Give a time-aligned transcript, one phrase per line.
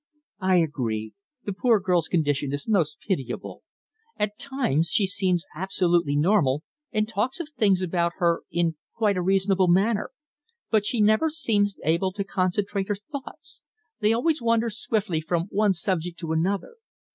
[0.39, 1.13] "I agree.
[1.45, 3.61] The poor girl's condition is most pitiable.
[4.17, 9.21] At times she seems absolutely normal, and talks of things about her in quite a
[9.21, 10.09] reasonable manner.
[10.71, 13.61] But she never seems able to concentrate her thoughts.
[13.99, 16.77] They always wander swiftly from one subject to another.